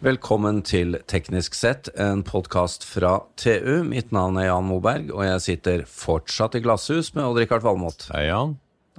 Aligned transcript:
Velkommen 0.00 0.62
til 0.64 0.94
Teknisk 1.12 1.52
sett, 1.52 1.90
en 2.00 2.22
podkast 2.24 2.86
fra 2.88 3.18
TU. 3.36 3.82
Mitt 3.84 4.14
navn 4.16 4.38
er 4.40 4.46
Jan 4.46 4.64
Moberg, 4.64 5.10
og 5.12 5.26
jeg 5.26 5.42
sitter 5.44 5.82
fortsatt 5.84 6.54
i 6.56 6.62
glasshus 6.64 7.10
med 7.12 7.26
Odd-Rikard 7.26 7.66
Valmot. 7.66 8.06
Hei, 8.14 8.22
Jan. 8.30 8.54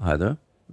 Hei, 0.05 0.19
du. 0.21 0.27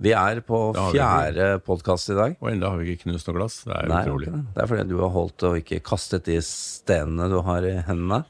Vi 0.05 0.13
er 0.13 0.43
på 0.45 0.59
fjerde 0.77 1.47
podkast 1.65 2.13
i 2.13 2.19
dag. 2.19 2.37
Og 2.45 2.51
enda 2.51 2.75
har 2.75 2.77
vi 2.77 2.93
ikke 2.93 3.07
knust 3.07 3.31
noe 3.31 3.39
glass. 3.39 3.57
Det 3.65 3.73
er 3.73 3.89
Nei, 3.89 4.03
utrolig. 4.05 4.29
det 4.29 4.35
det. 4.35 4.53
det 4.53 4.63
er 4.67 4.71
fordi 4.75 4.85
du 4.91 4.99
har 5.01 5.15
holdt 5.17 5.47
og 5.49 5.57
ikke 5.63 5.81
kastet 5.89 6.29
de 6.29 6.37
stenene 6.45 7.31
du 7.33 7.39
har 7.49 7.65
i 7.65 7.73
hendene. 7.89 8.21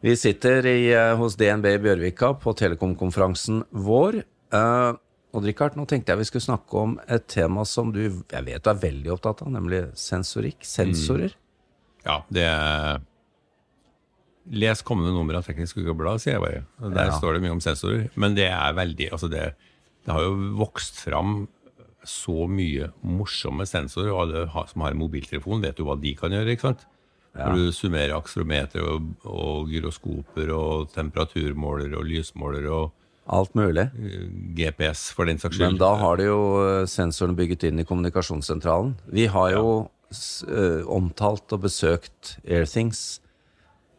Vi 0.00 0.16
sitter 0.16 0.64
i, 0.64 0.78
eh, 0.94 1.12
hos 1.20 1.36
DNB 1.36 1.74
i 1.74 1.82
Bjørvika 1.84 2.32
på 2.40 2.56
Telekom-konferansen 2.56 3.66
vår. 3.76 4.22
Uh, 4.48 4.96
Odd-Rikard, 5.38 5.76
nå 5.78 5.86
tenkte 5.88 6.12
jeg 6.12 6.20
vi 6.20 6.26
skulle 6.28 6.44
snakke 6.46 6.80
om 6.82 6.96
et 7.08 7.26
tema 7.30 7.64
som 7.68 7.92
du 7.94 8.00
jeg 8.04 8.44
vet 8.46 8.62
du 8.64 8.70
er 8.70 8.82
veldig 8.82 9.12
opptatt 9.16 9.42
av, 9.46 9.52
nemlig 9.54 9.84
sensorikk. 9.98 10.60
Sensorer. 10.66 11.34
Ja, 12.06 12.20
det 12.32 12.44
er 12.48 13.00
Les 14.48 14.80
kommende 14.80 15.12
nummer 15.12 15.36
av 15.36 15.44
Teknisk 15.44 15.76
Ukeblad, 15.76 16.22
sier 16.22 16.38
jeg 16.38 16.40
bare. 16.40 16.60
Der 16.94 17.10
Ja. 17.10 17.18
står 17.18 17.34
det 17.36 17.42
mye 17.42 17.52
om 17.52 17.60
sensorer. 17.60 18.06
Men 18.16 18.34
det 18.34 18.46
er 18.48 18.72
veldig 18.72 19.10
Altså, 19.12 19.28
det, 19.28 19.54
det 20.06 20.12
har 20.14 20.22
jo 20.24 20.54
vokst 20.56 20.96
fram 21.04 21.48
så 22.02 22.46
mye 22.48 22.88
morsomme 23.04 23.66
sensorer, 23.68 24.08
og 24.14 24.22
alle 24.22 24.68
som 24.70 24.80
har 24.80 24.92
en 24.94 25.02
mobiltelefon, 25.02 25.60
vet 25.60 25.76
jo 25.76 25.84
hva 25.84 26.00
de 26.00 26.14
kan 26.16 26.30
gjøre, 26.32 26.54
ikke 26.54 26.64
sant? 26.70 26.86
Når 27.36 27.54
du 27.54 27.72
summerer 27.76 28.16
akselerometer 28.16 28.80
og, 28.88 29.10
og 29.28 29.68
gyroskoper 29.68 30.48
og 30.56 30.88
temperaturmåler 30.94 31.92
og 31.98 32.06
lysmåler 32.08 32.64
og 32.72 32.92
Alt 33.28 33.54
mulig. 33.54 33.90
eh, 33.92 34.28
GPS, 34.56 35.10
for 35.12 35.26
den 35.26 35.38
saks 35.38 35.56
skyld. 35.56 35.72
Men 35.72 35.78
da 35.78 35.94
har 36.00 36.16
de 36.16 36.24
jo 36.30 36.38
sensoren 36.86 37.36
bygget 37.36 37.64
inn 37.68 37.78
i 37.80 37.84
kommunikasjonssentralen. 37.84 38.94
Vi 39.12 39.26
har 39.26 39.50
jo 39.52 39.90
s- 40.10 40.42
eh, 40.48 40.82
omtalt 40.86 41.52
og 41.52 41.60
besøkt 41.62 42.38
Airthings, 42.48 43.20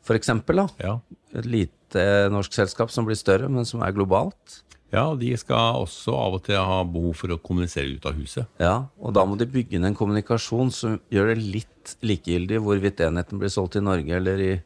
for 0.02 0.16
eksempel. 0.18 0.56
Da. 0.56 0.68
Ja. 0.80 1.00
Et 1.36 1.46
lite 1.46 1.96
eh, 1.96 2.30
norsk 2.30 2.52
selskap 2.54 2.90
som 2.92 3.06
blir 3.06 3.16
større, 3.18 3.50
men 3.50 3.66
som 3.66 3.82
er 3.82 3.92
globalt. 3.94 4.64
Ja, 4.92 5.12
og 5.12 5.20
de 5.20 5.36
skal 5.38 5.76
også 5.86 6.16
av 6.18 6.34
og 6.34 6.44
til 6.44 6.56
ha 6.58 6.84
behov 6.84 7.14
for 7.16 7.28
å 7.30 7.38
kommunisere 7.40 7.94
ut 7.96 8.06
av 8.10 8.14
huset. 8.18 8.48
Ja, 8.60 8.88
Og 9.00 9.14
da 9.14 9.24
må 9.24 9.38
de 9.38 9.46
bygge 9.46 9.74
inn 9.78 9.86
en 9.86 9.94
kommunikasjon 9.94 10.72
som 10.74 11.00
gjør 11.12 11.36
det 11.36 11.44
litt 11.44 11.96
likegyldig 12.02 12.58
hvorvidt 12.58 12.98
enheten 13.06 13.38
blir 13.38 13.50
solgt 13.54 13.76
i 13.78 13.82
Norge 13.86 14.10
eller 14.18 14.40
i 14.42 14.62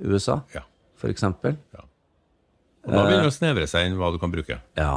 USA, 0.00 0.42
Ja. 0.54 0.62
eksempel. 1.04 1.58
Og 2.88 2.96
da 2.96 3.04
begynner 3.04 3.28
det 3.28 3.32
å 3.32 3.36
snevre 3.36 3.68
seg 3.70 3.86
inn 3.86 3.98
hva 4.00 4.10
du 4.14 4.18
kan 4.22 4.32
bruke. 4.32 4.58
Ja. 4.78 4.94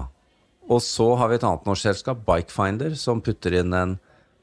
Og 0.71 0.79
så 0.85 1.09
har 1.19 1.31
vi 1.31 1.37
et 1.37 1.45
annet 1.47 1.67
norsk 1.67 1.89
selskap, 1.89 2.23
Bikefinder, 2.27 2.95
som 2.99 3.21
putter 3.23 3.59
inn 3.59 3.75
en 3.75 3.97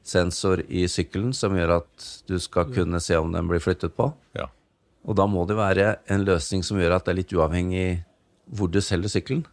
sensor 0.05 0.61
i 0.69 0.85
sykkelen 0.89 1.33
som 1.35 1.55
gjør 1.57 1.79
at 1.79 2.09
du 2.29 2.37
skal 2.41 2.69
kunne 2.73 3.01
se 3.03 3.17
om 3.19 3.33
den 3.33 3.49
blir 3.49 3.61
flyttet 3.63 3.95
på. 3.97 4.11
Ja. 4.37 4.49
Og 5.09 5.17
da 5.17 5.25
må 5.29 5.45
det 5.49 5.57
være 5.57 5.95
en 6.11 6.25
løsning 6.27 6.65
som 6.65 6.79
gjør 6.79 6.97
at 6.97 7.07
det 7.07 7.13
er 7.13 7.19
litt 7.21 7.33
uavhengig 7.33 7.87
hvor 8.53 8.69
du 8.71 8.79
selger 8.83 9.11
sykkelen. 9.13 9.45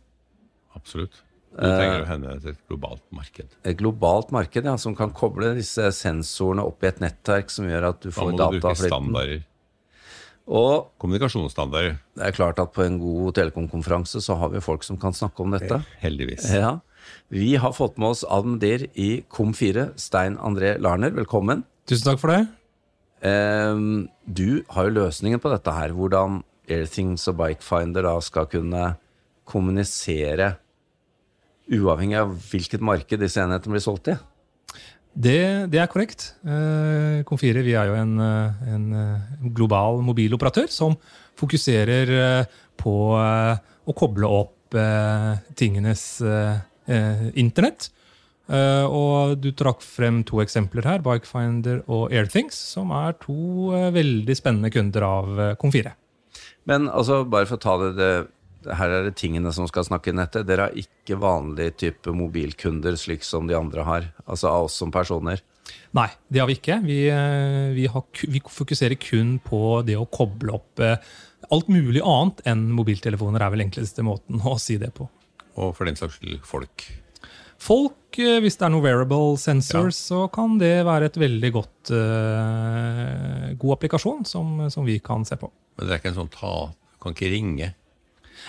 Absolutt. 0.76 1.22
Du 1.56 1.64
trenger 1.64 2.02
å 2.02 2.08
hende 2.10 2.32
til 2.42 2.52
et 2.52 2.62
globalt 2.68 3.04
marked. 3.16 3.54
Et 3.64 3.76
globalt 3.78 4.32
marked 4.34 4.66
ja, 4.68 4.74
som 4.80 4.96
kan 4.96 5.12
koble 5.16 5.54
disse 5.56 5.88
sensorene 5.96 6.64
opp 6.68 6.84
i 6.84 6.90
et 6.90 7.00
nettverk 7.00 7.52
som 7.52 7.68
gjør 7.68 7.92
at 7.94 8.02
du 8.02 8.10
Da 8.10 8.26
må 8.26 8.34
du 8.36 8.58
bruke 8.60 8.74
standarder. 8.76 9.46
Og 10.46 10.92
Kommunikasjonsstandarder, 11.02 11.96
det 12.14 12.26
er 12.28 12.34
klart 12.36 12.60
at 12.62 12.70
på 12.74 12.84
en 12.84 13.00
god 13.02 13.34
telekomkonferanse 13.34 14.20
så 14.22 14.36
har 14.38 14.52
vi 14.52 14.62
folk 14.62 14.84
som 14.86 14.98
kan 14.98 15.14
snakke 15.16 15.42
om 15.42 15.50
dette. 15.56 15.80
heldigvis. 15.98 16.46
Ja. 16.54 16.78
Vi 17.30 17.56
har 17.56 17.72
fått 17.74 17.98
med 17.98 18.14
oss 18.14 18.24
Admdir 18.24 18.86
i 18.94 19.24
Kom4, 19.30 19.92
Stein 19.98 20.38
André 20.38 20.76
Larner. 20.78 21.10
Velkommen. 21.10 21.64
Tusen 21.86 22.12
takk 22.12 22.22
for 22.22 22.30
det. 22.30 22.46
Ehm, 23.26 24.08
du 24.26 24.62
har 24.70 24.86
jo 24.86 24.94
løsningen 25.00 25.42
på 25.42 25.50
dette 25.50 25.74
her. 25.74 25.94
Hvordan 25.94 26.42
Airthings 26.68 27.26
og 27.30 27.38
Bikefinder 27.38 28.06
da 28.06 28.14
skal 28.20 28.46
kunne 28.50 28.96
kommunisere 29.46 30.56
uavhengig 31.66 32.18
av 32.20 32.34
hvilket 32.50 32.82
marked 32.84 33.22
disse 33.22 33.42
enhetene 33.42 33.74
blir 33.74 33.82
solgt 33.82 34.10
i. 34.12 34.16
Det, 35.16 35.72
det 35.72 35.80
er 35.80 35.88
korrekt. 35.88 36.28
Eh, 36.44 37.22
Kom4 37.24 37.62
vi 37.64 37.72
er 37.72 37.88
jo 37.88 37.96
en, 37.96 38.18
eh, 38.20 38.64
en 38.74 38.86
eh, 38.92 39.46
global 39.56 40.02
mobiloperatør 40.04 40.68
som 40.68 40.96
fokuserer 41.36 42.44
på 42.80 42.94
å 43.16 43.94
koble 43.96 44.28
opp 44.28 44.76
tingenes 45.52 46.04
internett. 47.36 47.90
Og 48.48 49.34
du 49.36 49.50
trakk 49.52 49.84
frem 49.84 50.22
to 50.24 50.40
eksempler 50.40 50.88
her, 50.88 51.04
Bikefinder 51.04 51.82
og 51.92 52.08
Airthings, 52.08 52.56
som 52.72 52.88
er 52.96 53.18
to 53.20 53.68
veldig 53.92 54.36
spennende 54.40 54.72
kunder 54.72 55.04
av 55.04 55.44
Konfire. 55.60 55.92
Men 56.64 56.88
altså, 56.88 57.20
bare 57.28 57.44
for 57.44 57.60
å 57.60 57.64
ta 57.66 57.76
det, 57.84 57.92
det 58.00 58.10
her 58.64 58.92
er 58.92 59.06
det 59.06 59.16
tingene 59.20 59.52
som 59.54 59.68
skal 59.70 59.86
snakke 59.86 60.10
i 60.12 60.16
nettet. 60.16 60.46
Dere 60.48 60.68
har 60.68 60.78
ikke 60.78 61.18
vanlig 61.20 61.72
type 61.82 62.14
mobilkunder 62.14 62.96
slik 62.98 63.26
som 63.26 63.46
de 63.50 63.56
andre 63.58 63.84
har. 63.86 64.08
Altså 64.26 64.50
av 64.50 64.70
oss 64.70 64.78
som 64.80 64.92
personer. 64.94 65.42
Nei, 65.96 66.08
det 66.28 66.42
har 66.42 66.50
vi 66.50 66.58
ikke. 66.58 66.80
Vi, 66.84 66.98
eh, 67.10 67.70
vi, 67.76 67.86
har, 67.90 68.04
vi 68.28 68.42
fokuserer 68.42 68.98
kun 69.00 69.36
på 69.42 69.80
det 69.86 69.96
å 69.98 70.08
koble 70.10 70.54
opp 70.58 70.82
eh, 70.82 70.98
alt 71.52 71.70
mulig 71.72 72.02
annet 72.02 72.42
enn 72.48 72.68
mobiltelefoner, 72.74 73.42
er 73.42 73.54
vel 73.54 73.66
enkleste 73.66 74.04
måten 74.06 74.42
å 74.42 74.56
si 74.62 74.78
det 74.82 74.92
på. 74.96 75.08
Og 75.56 75.72
for 75.76 75.88
den 75.88 75.98
saks 75.98 76.18
skyld 76.20 76.42
folk. 76.46 76.86
Folk, 77.62 78.18
eh, 78.20 78.38
hvis 78.44 78.58
det 78.58 78.66
er 78.66 78.74
noe 78.74 78.84
wearable 78.84 79.38
sensors, 79.40 79.96
så 80.10 80.26
kan 80.32 80.58
det 80.60 80.74
være 80.86 81.08
et 81.10 81.16
veldig 81.20 81.52
godt 81.54 81.92
uh, 81.96 83.54
god 83.56 83.76
applikasjon 83.78 84.26
som, 84.28 84.66
som 84.72 84.84
vi 84.86 84.98
kan 85.04 85.24
se 85.28 85.38
på. 85.40 85.48
Men 85.76 85.88
det 85.88 85.94
er 85.94 86.02
ikke 86.02 86.12
en 86.12 86.20
sånn 86.20 86.32
ta 86.32 86.52
Du 86.68 87.00
kan 87.02 87.16
ikke 87.16 87.32
ringe. 87.32 87.72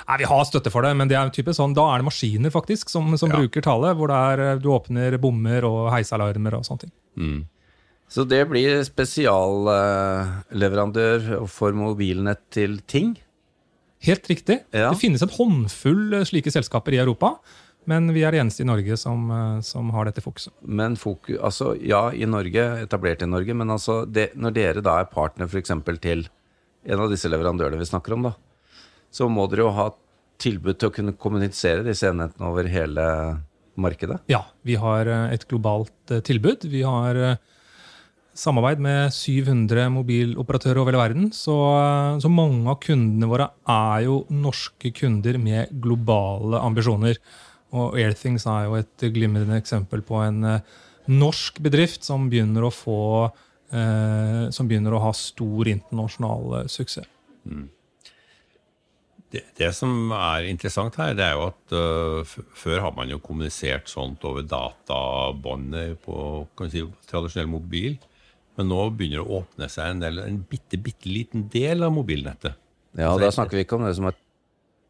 Nei, 0.07 0.17
Vi 0.21 0.25
har 0.29 0.43
støtte 0.45 0.71
for 0.73 0.81
det, 0.85 0.93
men 0.97 1.07
det 1.09 1.17
er 1.17 1.29
type 1.33 1.53
sånn, 1.55 1.73
da 1.77 1.83
er 1.93 1.97
det 2.01 2.05
maskiner 2.09 2.51
faktisk 2.53 2.89
som, 2.89 3.17
som 3.17 3.29
Ja. 3.31 3.37
bruker 3.41 3.61
tale, 3.65 3.93
hvor 3.95 4.07
det 4.07 4.15
er, 4.15 4.39
eh, 4.53 4.59
du 4.59 4.69
åpner 4.69 5.17
bommer 5.21 5.63
og 5.65 5.91
heisalarmer 5.93 6.53
og 6.59 6.63
sånne 6.67 6.79
ting. 6.87 6.91
Så 8.09 8.23
det 8.27 8.43
blir 8.47 8.83
spesialleverandør 8.87 11.47
for 11.51 11.71
mobilnett 11.75 12.39
til 12.53 12.77
ting. 12.87 13.15
Helt 14.05 14.27
riktig. 14.29 14.59
Ja. 14.73 14.91
Det 14.93 14.99
finnes 15.01 15.21
en 15.25 15.29
håndfull 15.33 16.13
eh, 16.19 16.25
slike 16.29 16.51
selskaper 16.53 16.93
i 16.93 16.99
Europa, 17.01 17.31
men 17.89 18.11
vi 18.13 18.21
er 18.27 18.31
de 18.35 18.39
eneste 18.43 18.61
i 18.61 18.67
Norge 18.67 18.97
som, 18.99 19.29
som 19.63 19.89
har 19.95 20.05
dette 20.09 20.21
fokuset. 20.21 20.51
Men 20.61 20.95
fokus, 20.99 21.37
altså, 21.39 21.71
ja, 21.81 22.09
i 22.11 22.25
Norge, 22.29 22.65
etablert 22.83 23.21
i 23.23 23.29
Norge, 23.31 23.53
men 23.57 23.71
altså, 23.73 24.01
det, 24.05 24.29
når 24.35 24.51
dere 24.57 24.81
da 24.85 24.97
er 25.01 25.07
partner 25.11 25.47
f.eks. 25.47 25.71
til 26.03 26.27
en 26.87 26.99
av 27.03 27.09
disse 27.11 27.27
leverandørene 27.31 27.79
vi 27.79 27.87
snakker 27.89 28.13
om, 28.17 28.23
da, 28.29 28.33
så 29.17 29.27
må 29.31 29.47
dere 29.49 29.65
jo 29.65 29.73
ha 29.75 29.89
tilbud 30.41 30.77
til 30.77 30.91
å 30.91 30.93
kunne 30.93 31.15
kommunisere 31.17 31.85
disse 31.85 32.09
enhetene 32.09 32.49
over 32.51 32.69
hele 32.69 33.05
markedet. 33.77 34.21
Ja, 34.29 34.43
vi 34.65 34.77
har 34.79 35.09
eh, 35.09 35.35
et 35.35 35.45
globalt 35.49 36.13
eh, 36.13 36.21
tilbud. 36.25 36.65
Vi 36.69 36.83
har 36.85 37.17
eh, 37.17 37.39
samarbeid 38.37 38.81
med 38.83 39.13
700 39.13 39.87
mobiloperatører 39.93 40.81
over 40.81 40.93
hele 40.93 41.03
verden. 41.03 41.29
Så, 41.33 41.55
så 42.21 42.31
mange 42.31 42.69
av 42.69 42.79
kundene 42.83 43.29
våre 43.29 43.51
er 43.73 44.05
jo 44.07 44.21
norske 44.33 44.93
kunder 44.97 45.39
med 45.41 45.73
globale 45.83 46.61
ambisjoner. 46.61 47.21
Og 47.77 47.97
Airthings 47.99 48.45
er 48.49 48.67
jo 48.69 48.77
et 48.79 49.09
glimrende 49.13 49.57
eksempel 49.59 50.05
på 50.05 50.21
en 50.23 50.61
norsk 51.07 51.59
bedrift 51.63 52.05
som 52.07 52.29
begynner 52.31 52.67
å 52.67 52.73
få 52.73 53.01
eh, 53.27 54.47
Som 54.53 54.69
begynner 54.69 54.95
å 54.95 55.01
ha 55.03 55.13
stor 55.15 55.69
internasjonal 55.71 56.69
suksess. 56.71 57.07
suksess. 57.07 57.76
Det, 59.33 59.41
det 59.59 59.73
som 59.75 60.11
er 60.15 60.45
interessant 60.47 60.95
her, 61.01 61.15
det 61.17 61.25
er 61.25 61.33
jo 61.35 61.47
at 61.49 61.73
uh, 61.75 62.35
før 62.55 62.85
har 62.85 62.93
man 62.95 63.09
jo 63.11 63.17
kommunisert 63.19 63.89
sånt 63.91 64.23
over 64.27 64.45
databåndet 64.47 65.97
på 66.05 66.45
si, 66.71 66.85
tradisjonell 67.09 67.49
mobil. 67.51 67.97
Men 68.57 68.71
nå 68.71 68.85
begynner 68.97 69.19
det 69.19 69.25
å 69.27 69.41
åpne 69.41 69.67
seg 69.69 69.91
en, 69.91 69.99
del, 70.05 70.21
en 70.23 70.39
bitte, 70.49 70.79
bitte 70.81 71.11
liten 71.11 71.43
del 71.53 71.83
av 71.85 71.91
mobilnettet. 71.93 72.55
Ja, 72.97 73.11
altså, 73.11 73.25
da 73.27 73.33
snakker 73.35 73.59
vi 73.59 73.65
ikke 73.67 73.77
om 73.77 73.83
det 73.85 73.93
som 73.99 74.07
er 74.09 74.15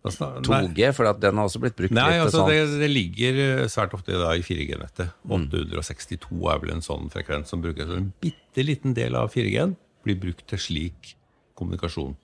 Da 0.05 0.11
snak- 0.13 0.45
nei. 0.47 0.61
2G, 0.69 0.91
for 0.95 1.09
den 1.19 1.41
har 1.41 1.49
også 1.49 1.59
blitt 1.59 1.75
brukt 1.75 1.91
Nei, 1.97 2.05
litt 2.13 2.27
altså 2.27 2.43
sånn. 2.45 2.53
det, 2.53 2.77
det 2.79 2.89
ligger 2.93 3.39
øh, 3.43 3.63
svært 3.73 3.95
ofte 3.97 4.15
da 4.21 4.29
i 4.37 4.45
4G-nettet. 4.45 5.17
862 5.27 6.37
er 6.53 6.61
vel 6.61 6.75
en 6.77 6.85
sånn 6.85 7.09
frekvens 7.11 7.51
som 7.51 7.65
brukes. 7.65 7.89
En 7.91 8.13
bitte 8.23 8.63
liten 8.63 8.93
del 8.95 9.17
av 9.19 9.33
4G-en 9.33 9.73
blir 10.05 10.21
brukt 10.21 10.45
til 10.47 10.61
slik 10.61 11.11
kommunikasjon. 11.59 12.15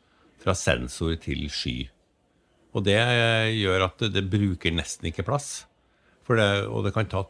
Fra 0.45 0.55
sensor 0.55 1.17
til 1.23 1.49
sky. 1.51 1.89
Og 2.73 2.85
det 2.85 2.97
øh, 2.97 3.51
gjør 3.53 3.87
at 3.87 4.01
det, 4.01 4.11
det 4.15 4.25
bruker 4.31 4.73
nesten 4.73 5.09
ikke 5.09 5.25
plass. 5.27 5.65
For 6.25 6.39
det, 6.39 6.65
og 6.71 6.85
det 6.87 6.93
kan 6.95 7.09
ta 7.11 7.25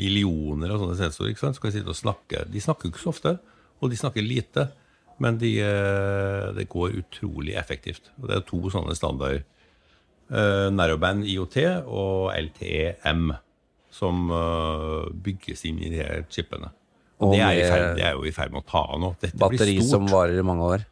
millioner 0.00 0.72
av 0.72 0.80
sånne 0.80 0.98
sensorer. 0.98 1.32
ikke 1.32 1.44
sant? 1.44 1.58
Så 1.58 1.64
kan 1.64 1.72
de 1.72 1.80
sitte 1.80 1.92
og 1.92 1.98
snakke. 1.98 2.44
De 2.48 2.62
snakker 2.62 2.88
jo 2.88 2.94
ikke 2.94 3.04
så 3.04 3.12
ofte, 3.12 3.34
og 3.80 3.92
de 3.92 3.98
snakker 4.00 4.24
lite. 4.24 4.70
Men 5.20 5.36
de, 5.40 5.52
eh, 5.60 6.46
det 6.56 6.70
går 6.72 6.96
utrolig 7.02 7.56
effektivt. 7.60 8.08
Og 8.20 8.30
det 8.30 8.38
er 8.38 8.46
to 8.48 8.62
sånne 8.72 8.96
standarder. 8.96 9.44
Uh, 10.30 10.70
Narrowband 10.70 11.24
IOT 11.26 11.56
og 11.90 12.28
LTE-M 12.30 13.32
som 13.90 14.28
uh, 14.30 15.08
bygges 15.10 15.64
inn 15.66 15.80
i 15.82 15.88
de 15.90 15.98
her 15.98 16.22
chipene. 16.30 16.70
Og 17.18 17.34
Det 17.34 17.40
er, 17.42 17.56
i 17.58 17.64
ferd, 17.66 17.86
det 17.98 18.04
er 18.06 18.14
jo 18.14 18.22
i 18.22 18.32
ferd 18.32 18.54
med 18.54 18.62
å 18.62 18.68
ta 18.70 18.84
av 18.94 19.00
nå. 19.02 19.10
Dette 19.18 19.40
batteri 19.42 19.74
som 19.82 20.06
varer 20.08 20.38
i 20.38 20.44
mange 20.46 20.68
år. 20.76 20.84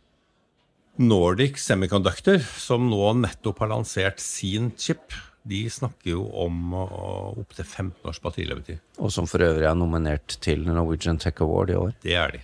Nordic 0.99 1.59
Semiconductor, 1.63 2.41
som 2.59 2.89
nå 2.91 3.13
nettopp 3.23 3.61
har 3.63 3.71
lansert 3.71 4.19
sin 4.23 4.73
chip, 4.77 5.15
de 5.49 5.61
snakker 5.71 6.11
jo 6.17 6.25
om 6.45 6.73
opptil 6.75 7.65
15 7.65 8.09
års 8.11 8.19
batterilevetid. 8.21 8.81
Og 8.99 9.13
som 9.15 9.29
for 9.31 9.41
øvrig 9.47 9.65
er 9.69 9.79
nominert 9.79 10.35
til 10.45 10.67
Norwegian 10.67 11.21
Tech 11.23 11.39
Award 11.45 11.71
i 11.73 11.77
år. 11.79 11.95
Det 12.05 12.17
er 12.19 12.35
de. 12.35 12.41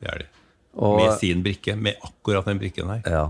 Det 0.00 0.08
er 0.14 0.22
de. 0.24 0.26
Og, 0.78 0.96
Med 1.02 1.12
sin 1.20 1.44
brikke. 1.44 1.76
Med 1.76 2.00
akkurat 2.06 2.48
den 2.48 2.58
brikken 2.62 2.90
her. 2.94 3.04
ja. 3.06 3.26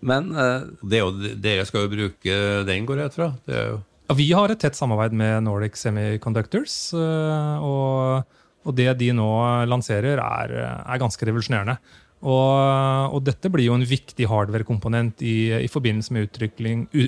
Men 0.00 0.28
uh, 0.30 0.62
Det 0.78 1.00
er 1.00 1.02
jo, 1.02 1.30
dere 1.42 1.64
skal 1.66 1.88
jo 1.88 1.90
bruke 1.90 2.34
den, 2.68 2.84
går 2.86 3.00
jeg 3.00 3.10
ut 3.10 3.16
fra. 3.18 3.26
Det 3.48 3.54
er 3.58 3.64
jo 3.72 3.78
Ja, 4.08 4.14
vi 4.14 4.28
har 4.32 4.48
et 4.54 4.60
tett 4.62 4.76
samarbeid 4.78 5.12
med 5.12 5.42
Nordic 5.42 5.74
Semiconductors. 5.76 6.94
øh, 6.94 7.58
Og, 7.60 8.22
og 8.64 8.76
det 8.78 8.92
de 9.00 9.08
nå 9.12 9.26
lanserer, 9.66 10.22
er, 10.22 10.54
er 10.86 11.00
ganske 11.02 11.26
revolusjonerende. 11.26 11.74
Og, 12.18 13.14
og 13.14 13.20
dette 13.26 13.50
blir 13.52 13.68
jo 13.68 13.76
en 13.78 13.86
viktig 13.86 14.26
hardware-komponent 14.30 15.22
i, 15.22 15.52
i 15.62 15.70
forbindelse 15.70 16.14
med 16.16 16.40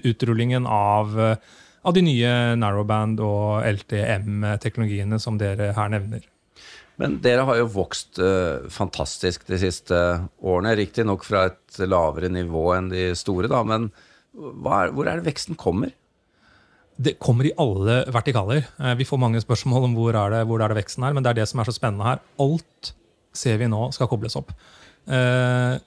utrullingen 0.07 0.69
av, 0.71 1.17
øh, 1.19 1.57
av 1.83 1.97
de 1.97 2.05
nye 2.07 2.35
narrowband- 2.61 3.23
og 3.25 3.65
LTM-teknologiene 3.67 5.19
som 5.23 5.41
dere 5.41 5.73
her 5.75 5.91
nevner. 5.91 6.29
Men 7.01 7.17
dere 7.25 7.47
har 7.49 7.57
jo 7.57 7.71
vokst 7.73 8.21
uh, 8.21 8.69
fantastisk 8.69 9.47
de 9.49 9.57
siste 9.63 9.97
årene. 10.45 10.75
Riktignok 10.77 11.25
fra 11.25 11.47
et 11.49 11.81
lavere 11.81 12.29
nivå 12.29 12.67
enn 12.77 12.91
de 12.93 13.07
store, 13.17 13.49
da. 13.49 13.63
Men 13.65 13.89
er, 14.37 14.93
hvor 14.93 15.09
er 15.09 15.21
det 15.21 15.31
veksten 15.31 15.57
kommer? 15.59 15.95
Det 17.01 17.15
kommer 17.17 17.49
i 17.49 17.55
alle 17.57 18.03
vertikaler. 18.13 18.67
Eh, 18.77 18.95
Vi 19.01 19.09
får 19.09 19.23
mange 19.23 19.41
spørsmål 19.41 19.89
om 19.89 19.95
hvor 19.97 20.13
er, 20.13 20.35
det, 20.35 20.43
hvor 20.51 20.61
er 20.61 20.69
det 20.69 20.83
veksten 20.83 21.07
er, 21.09 21.17
men 21.17 21.25
det 21.25 21.33
er 21.33 21.41
det 21.41 21.49
som 21.49 21.63
er 21.63 21.71
så 21.71 21.73
spennende 21.73 22.05
her. 22.05 22.21
Alt 22.37 22.93
ser 23.33 23.57
vi 23.57 23.71
nå 23.71 23.87
skal 23.97 24.11
kobles 24.11 24.37
opp. 24.37 24.53
Eh, 25.11 25.79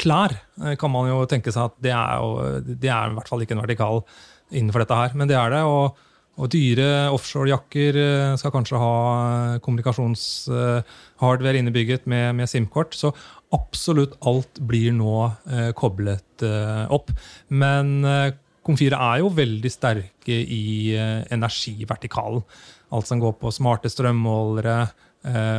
klær 0.00 0.34
eh, 0.34 0.74
kan 0.80 0.92
man 0.92 1.10
jo 1.10 1.20
tenke 1.30 1.52
seg 1.54 1.68
at 1.68 1.76
det 1.84 1.92
er, 1.94 2.16
jo, 2.18 2.64
det 2.64 2.90
er 2.90 3.12
i 3.12 3.18
hvert 3.18 3.30
fall 3.30 3.44
ikke 3.44 3.56
en 3.58 3.62
vertikal 3.62 4.02
innenfor 4.54 4.84
dette 4.84 4.98
her, 4.98 5.14
men 5.18 5.30
det 5.30 5.38
er 5.38 5.54
det. 5.54 5.62
Og, 5.68 6.02
og 6.34 6.50
dyre 6.50 6.88
offshorejakker 7.14 8.00
eh, 8.00 8.34
skal 8.40 8.54
kanskje 8.54 8.80
ha 8.82 8.94
kommunikasjonshardware 9.64 11.60
innebygget 11.60 12.08
med, 12.10 12.32
med 12.40 12.50
SIM-kort. 12.50 12.96
Så 12.98 13.12
absolutt 13.54 14.16
alt 14.26 14.60
blir 14.66 14.94
nå 14.96 15.14
eh, 15.50 15.70
koblet 15.78 16.44
eh, 16.46 16.86
opp. 16.94 17.12
Men 17.54 18.00
eh, 18.08 18.32
Komfire 18.64 18.96
er 18.96 19.18
jo 19.20 19.26
veldig 19.36 19.68
sterke 19.68 20.32
i 20.32 20.96
energivertikalen. 20.96 22.40
Alt 22.96 23.10
som 23.10 23.20
går 23.20 23.34
på 23.36 23.50
smarte 23.52 23.90
strømmålere, 23.92 24.86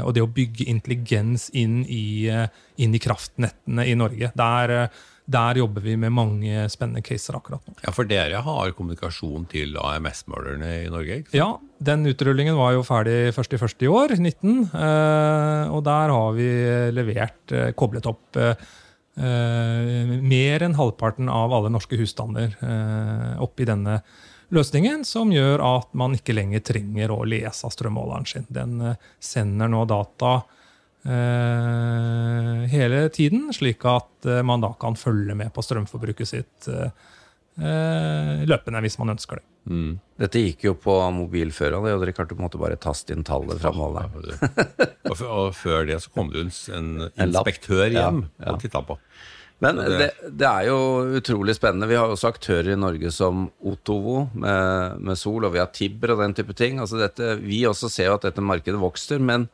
og 0.05 0.13
det 0.13 0.21
å 0.23 0.29
bygge 0.31 0.67
intelligens 0.69 1.49
inn 1.57 1.81
i, 1.89 2.27
eh, 2.29 2.47
inn 2.77 2.93
i 2.95 2.99
kraftnettene 3.01 3.85
i 3.89 3.95
Norge. 3.97 4.31
Der, 4.37 4.73
eh, 4.85 4.87
der 5.25 5.57
jobber 5.57 5.81
vi 5.81 5.95
med 5.97 6.13
mange 6.13 6.67
spennende 6.69 7.01
caser 7.01 7.33
akkurat 7.39 7.63
nå. 7.65 7.73
Ja, 7.81 7.89
for 7.91 8.05
dere 8.05 8.43
har 8.45 8.71
kommunikasjon 8.77 9.47
til 9.49 9.73
AMS-målerne 9.81 10.85
i 10.85 10.89
Norge? 10.93 11.17
ikke 11.23 11.31
sant? 11.31 11.39
Ja, 11.39 11.47
den 11.81 12.05
utrullingen 12.05 12.55
var 12.59 12.73
jo 12.77 12.83
ferdig 12.85 13.33
først 13.33 13.53
i 13.57 13.57
første 13.57 13.89
år, 13.89 14.13
19. 14.21 14.69
eh, 14.69 15.73
Og 15.73 15.83
der 15.83 16.13
har 16.13 16.33
vi 16.37 16.49
levert, 16.93 17.51
eh, 17.51 17.71
koblet 17.73 18.05
opp 18.05 18.37
eh, 18.37 18.53
eh, 19.17 20.13
mer 20.21 20.59
enn 20.65 20.75
halvparten 20.77 21.27
av 21.31 21.53
alle 21.57 21.71
norske 21.73 21.97
husstander 21.97 22.53
eh, 22.61 23.41
oppi 23.41 23.65
denne 23.65 24.01
løsningen, 24.53 25.05
som 25.07 25.31
gjør 25.33 25.61
at 25.65 25.93
man 25.97 26.13
ikke 26.17 26.35
lenger 26.35 26.61
trenger 26.65 27.11
å 27.15 27.23
lese 27.25 27.69
strømmåleren 27.73 28.27
sin. 28.29 28.45
Den 28.53 28.77
eh, 28.91 28.95
sender 29.19 29.71
nå 29.71 29.85
data 29.89 30.35
eh, 31.05 32.65
hele 32.71 33.05
tiden, 33.13 33.49
slik 33.55 33.85
at 33.89 34.25
eh, 34.29 34.43
man 34.45 34.63
da 34.63 34.73
kan 34.79 34.97
følge 34.99 35.35
med 35.37 35.53
på 35.55 35.63
strømforbruket 35.65 36.29
sitt 36.29 36.69
eh, 36.71 36.89
løpende, 38.45 38.81
hvis 38.83 38.97
man 39.01 39.13
ønsker 39.15 39.39
det. 39.39 39.45
Dette 40.21 40.41
gikk 40.43 40.67
jo 40.67 40.73
på 40.77 40.93
mobil 41.15 41.49
før, 41.55 41.79
og 41.79 41.87
dere 41.89 42.13
klarte 42.13 42.35
på 42.35 42.41
en 42.43 42.45
måte 42.45 42.59
bare 42.61 42.77
taste 42.77 43.15
inn 43.15 43.23
tallet 43.25 43.57
fra 43.63 43.71
målet. 43.73 44.11
og, 45.09 45.21
og 45.25 45.47
før 45.57 45.87
det 45.89 45.97
så 46.03 46.11
kom 46.13 46.29
det 46.33 46.43
en 46.45 46.51
En 47.15 47.29
inspektør 47.29 47.87
hjem 47.87 48.19
Ja, 48.27 48.45
ja. 48.45 48.51
og 48.53 48.61
titta 48.61 48.83
på. 48.85 48.99
Men 49.65 49.81
det, 49.81 50.07
det- 50.29 50.47
er 50.49 50.67
jo 50.69 50.77
utrolig 51.19 51.55
spennende. 51.57 51.87
Vi 51.89 51.97
har 51.97 52.11
også 52.13 52.29
aktører 52.29 52.71
i 52.73 52.79
Norge 52.79 53.11
som 53.11 53.47
Otovo 53.65 54.27
med, 54.33 55.01
med 55.01 55.17
Sol, 55.19 55.43
og 55.47 55.53
vi 55.55 55.61
har 55.63 55.71
Tibber 55.73 56.13
og 56.15 56.21
den 56.23 56.35
type 56.37 56.53
ting. 56.57 56.79
Altså 56.83 56.99
dette, 57.01 57.33
vi 57.41 57.63
også 57.69 57.89
ser 57.91 58.11
jo 58.11 58.17
at 58.19 58.27
dette 58.29 58.43
markedet 58.45 58.79
vokser, 58.81 59.19
men, 59.23 59.47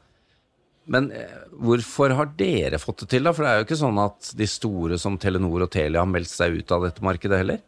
men 0.91 1.09
eh, 1.15 1.35
hvorfor 1.61 2.13
har 2.17 2.31
dere 2.39 2.79
fått 2.81 3.05
det 3.05 3.11
til, 3.15 3.25
da? 3.27 3.33
For 3.37 3.45
det 3.45 3.51
er 3.53 3.59
jo 3.61 3.67
ikke 3.69 3.81
sånn 3.81 3.99
at 4.03 4.31
de 4.39 4.47
store 4.49 4.97
som 5.01 5.17
Telenor 5.21 5.67
og 5.67 5.71
Telia 5.73 6.03
har 6.03 6.09
meldt 6.11 6.31
seg 6.33 6.57
ut 6.59 6.71
av 6.75 6.87
dette 6.89 7.05
markedet 7.05 7.41
heller. 7.43 7.61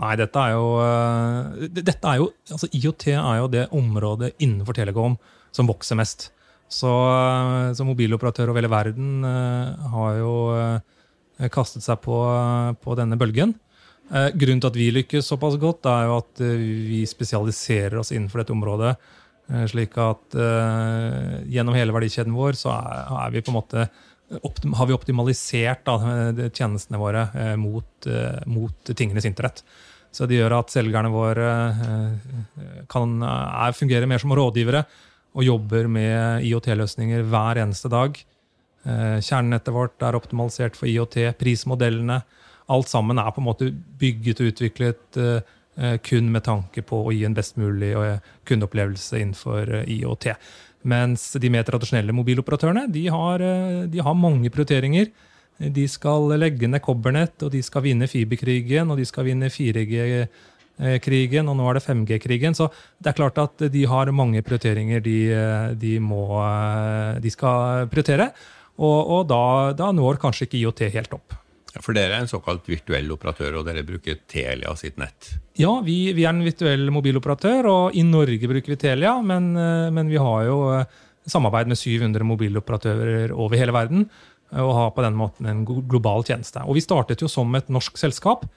Nei, 0.00 0.12
dette 0.20 0.38
er 0.38 0.52
jo, 0.54 0.66
eh, 0.86 1.70
dette 1.82 1.98
er 2.06 2.20
jo 2.22 2.28
altså 2.54 2.68
IoT 2.78 3.08
er 3.16 3.40
jo 3.42 3.48
det 3.50 3.64
området 3.74 4.36
innenfor 4.38 4.76
Telekom 4.78 5.16
som 5.50 5.66
vokser 5.66 5.98
mest. 5.98 6.28
Så, 6.70 6.86
eh, 6.86 7.72
så 7.74 7.82
mobiloperatører 7.88 8.52
over 8.52 8.60
hele 8.62 8.70
verden 8.70 9.24
har 9.90 10.12
jo 10.20 10.29
kastet 11.48 11.86
seg 11.86 12.00
på, 12.04 12.20
på 12.82 12.96
denne 12.98 13.18
bølgen. 13.20 13.56
Eh, 14.10 14.30
grunnen 14.34 14.58
til 14.62 14.70
at 14.72 14.78
vi 14.78 14.90
lykkes 14.94 15.28
såpass 15.30 15.56
godt, 15.62 15.86
er 15.86 16.08
jo 16.08 16.18
at 16.18 16.40
eh, 16.42 16.62
vi 16.90 17.00
spesialiserer 17.06 18.00
oss 18.00 18.10
innenfor 18.10 18.42
dette 18.42 18.54
området. 18.54 18.96
eh, 19.52 19.66
slik 19.70 19.94
at 20.02 20.34
eh, 20.34 21.36
gjennom 21.54 21.76
hele 21.78 21.94
verdikjeden 21.94 22.34
vår 22.34 22.58
så 22.58 22.74
er, 22.74 23.30
vi 23.30 23.42
på 23.42 23.54
en 23.54 23.60
måte 23.60 23.86
har 24.30 24.86
vi 24.86 24.94
optimalisert 24.94 25.84
da, 25.86 25.94
eh, 26.30 26.50
tjenestene 26.50 26.98
våre 26.98 27.28
eh, 27.34 27.54
mot, 27.58 28.06
eh, 28.06 28.42
mot 28.50 28.92
tingenes 28.96 29.26
internett. 29.30 29.62
Så 30.10 30.26
det 30.26 30.40
gjør 30.40 30.56
at 30.58 30.74
selgerne 30.74 31.12
våre 31.14 31.46
eh, 31.70 32.82
kan, 32.90 33.14
er, 33.22 33.78
fungerer 33.78 34.10
mer 34.10 34.18
som 34.18 34.34
rådgivere 34.34 34.82
og 35.38 35.46
jobber 35.46 35.86
med 35.86 36.42
IOT-løsninger 36.48 37.22
hver 37.30 37.62
eneste 37.62 37.90
dag. 37.92 38.16
Eh, 38.88 39.18
Kjernenettet 39.20 39.74
vårt 39.74 40.02
er 40.02 40.16
optimalisert 40.16 40.78
for 40.78 40.88
IOT, 40.88 41.18
prismodellene. 41.40 42.20
Alt 42.70 42.88
sammen 42.88 43.18
er 43.20 43.32
på 43.34 43.42
en 43.42 43.48
måte 43.48 43.70
bygget 44.00 44.40
og 44.40 44.52
utviklet 44.52 45.20
eh, 45.20 45.48
eh, 45.76 45.96
kun 46.06 46.30
med 46.32 46.46
tanke 46.46 46.84
på 46.86 47.02
å 47.04 47.12
gi 47.12 47.26
en 47.28 47.36
best 47.36 47.58
mulig 47.60 47.92
kundeopplevelse 48.48 49.20
innenfor 49.20 49.82
IOT. 49.84 50.30
Mens 50.90 51.32
de 51.36 51.50
mer 51.52 51.66
tradisjonelle 51.68 52.14
mobiloperatørene 52.16 52.86
de 52.88 53.04
har, 53.12 53.42
de 53.92 54.00
har 54.00 54.16
mange 54.16 54.48
prioriteringer. 54.48 55.10
De 55.60 55.82
skal 55.92 56.30
legge 56.40 56.70
ned 56.70 56.80
kobbernett, 56.80 57.42
og 57.44 57.50
de 57.52 57.60
skal 57.60 57.84
vinne 57.84 58.08
fiberkrigen, 58.08 58.88
og 58.88 58.96
de 58.96 59.04
skal 59.04 59.26
vinne 59.26 59.50
4G-krigen, 59.52 61.50
og 61.52 61.58
nå 61.58 61.66
er 61.68 61.76
det 61.76 61.84
5G-krigen. 61.84 62.56
Så 62.56 62.70
det 62.96 63.12
er 63.12 63.18
klart 63.18 63.42
at 63.42 63.66
de 63.74 63.82
har 63.84 64.08
mange 64.16 64.40
prioriteringer 64.40 65.04
de, 65.04 65.18
de, 65.76 65.92
må, 66.00 66.24
de 67.20 67.34
skal 67.34 67.84
prioritere. 67.92 68.30
Og, 68.80 69.12
og 69.12 69.28
da, 69.28 69.44
da 69.76 69.90
når 69.92 70.20
kanskje 70.22 70.48
ikke 70.48 70.60
IOT 70.62 70.86
helt 70.94 71.16
opp. 71.16 71.36
Ja, 71.70 71.82
for 71.84 71.94
dere 71.94 72.16
er 72.16 72.24
en 72.24 72.30
såkalt 72.30 72.66
virtuell 72.66 73.10
operatør, 73.14 73.60
og 73.60 73.68
dere 73.68 73.84
bruker 73.86 74.18
Telia 74.30 74.72
sitt 74.78 74.96
nett. 74.98 75.34
Ja, 75.60 75.76
vi, 75.86 76.10
vi 76.16 76.24
er 76.24 76.32
en 76.32 76.42
virtuell 76.42 76.90
mobiloperatør, 76.90 77.68
og 77.70 77.98
i 77.98 78.02
Norge 78.06 78.50
bruker 78.50 78.74
vi 78.74 78.78
Telia, 78.80 79.14
men, 79.22 79.52
eh, 79.54 79.86
men 79.94 80.10
vi 80.10 80.18
har 80.18 80.48
jo 80.48 80.56
eh, 80.74 80.98
samarbeid 81.30 81.70
med 81.70 81.78
700 81.78 82.26
mobiloperatører 82.26 83.34
over 83.36 83.60
hele 83.60 83.76
verden, 83.76 84.08
eh, 84.50 84.62
og 84.64 84.74
har 84.80 84.90
på 84.96 85.04
den 85.06 85.18
måten 85.20 85.50
en 85.50 85.62
global 85.68 86.26
tjeneste. 86.26 86.64
Og 86.66 86.80
vi 86.80 86.82
startet 86.82 87.22
jo 87.22 87.30
som 87.30 87.54
et 87.54 87.70
norsk 87.70 88.00
selskap, 88.00 88.48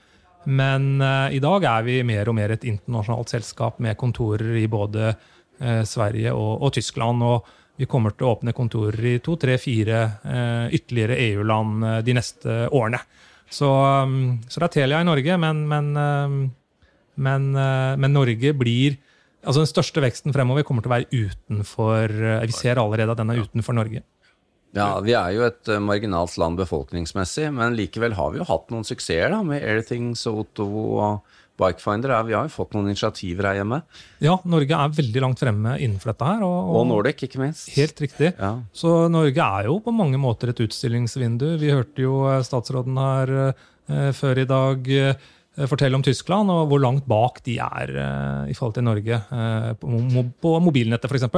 men 0.44 0.98
i 1.32 1.38
dag 1.40 1.64
er 1.64 1.86
vi 1.88 1.94
mer 2.04 2.28
og 2.28 2.36
mer 2.36 2.52
et 2.52 2.66
internasjonalt 2.68 3.32
selskap 3.32 3.78
med 3.80 3.96
kontorer 3.96 4.58
i 4.60 4.66
både 4.68 5.14
Sverige 5.88 6.34
og, 6.36 6.66
og 6.68 6.74
Tyskland. 6.76 7.24
og 7.24 7.48
vi 7.84 7.90
kommer 7.92 8.16
til 8.16 8.28
å 8.28 8.34
åpne 8.38 8.56
kontorer 8.56 9.12
i 9.12 9.18
to, 9.24 9.36
tre, 9.40 9.60
fire 9.62 10.00
eh, 10.24 10.74
ytterligere 10.80 11.20
EU-land 11.30 11.88
eh, 11.90 12.00
de 12.08 12.18
neste 12.18 12.58
årene. 12.72 13.02
Så, 13.54 13.70
um, 13.70 14.40
så 14.50 14.62
det 14.62 14.70
er 14.70 14.74
Telia 14.80 15.02
i 15.04 15.08
Norge, 15.08 15.38
men, 15.38 15.66
men, 15.70 15.90
um, 15.98 16.38
men, 17.22 17.50
eh, 17.54 17.96
men 18.00 18.16
Norge 18.16 18.56
blir 18.58 18.98
altså 19.44 19.60
Den 19.60 19.68
største 19.68 20.00
veksten 20.00 20.32
fremover 20.32 20.64
kommer 20.64 20.84
til 20.84 20.90
å 20.90 20.96
være 20.96 21.10
utenfor 21.12 22.14
eh, 22.16 22.46
Vi 22.48 22.56
ser 22.56 22.80
allerede 22.80 23.12
at 23.12 23.20
den 23.20 23.34
er 23.34 23.42
utenfor 23.44 23.76
Norge. 23.76 24.04
Ja, 24.74 24.88
vi 25.06 25.14
er 25.14 25.36
jo 25.36 25.44
et 25.46 25.70
eh, 25.70 25.84
marginalt 25.84 26.38
land 26.42 26.58
befolkningsmessig, 26.58 27.52
men 27.54 27.76
likevel 27.78 28.16
har 28.18 28.32
vi 28.34 28.42
jo 28.42 28.48
hatt 28.50 28.72
noen 28.74 28.88
suksesser 28.88 29.30
da, 29.36 29.44
med 29.46 29.62
Airthings 29.62 30.24
og 30.32 30.46
Otto 30.46 30.66
og 30.96 31.36
Bikefinder. 31.60 32.16
er, 32.16 32.26
vi 32.28 32.34
har 32.34 32.48
jo 32.48 32.54
fått 32.54 32.74
noen 32.74 32.90
initiativer 32.90 33.50
her 33.50 33.60
hjemme. 33.62 33.84
Ja, 34.24 34.40
Norge 34.50 34.80
er 34.80 34.96
veldig 34.98 35.22
langt 35.22 35.44
fremme 35.44 35.76
innenfor 35.78 36.14
dette 36.14 36.32
her. 36.32 36.42
Og, 36.48 36.74
Og 36.80 36.88
Nordic, 36.90 37.22
ikke 37.28 37.44
minst. 37.44 37.70
Helt 37.76 38.02
riktig. 38.02 38.34
Ja. 38.40 38.56
Så 38.74 38.96
Norge 39.14 39.46
er 39.46 39.70
jo 39.70 39.78
på 39.84 39.94
mange 39.94 40.18
måter 40.22 40.54
et 40.54 40.64
utstillingsvindu. 40.66 41.54
Vi 41.62 41.72
hørte 41.74 42.06
jo 42.06 42.24
eh, 42.32 42.42
statsråden 42.46 42.98
her 42.98 43.34
eh, 43.44 44.12
før 44.18 44.42
i 44.42 44.50
dag 44.50 44.92
eh, 44.98 45.30
fortelle 45.70 45.98
om 45.98 46.04
Tyskland, 46.06 46.50
og 46.50 46.72
hvor 46.72 46.82
langt 46.82 47.06
bak 47.10 47.42
de 47.46 47.60
er 47.62 47.94
eh, 47.94 48.52
i 48.52 48.58
forhold 48.58 48.78
til 48.78 48.88
Norge 48.88 49.20
eh, 49.22 49.70
på, 49.78 49.90
mo 49.90 50.26
på 50.42 50.56
mobilnettet, 50.64 51.12
f.eks. 51.12 51.30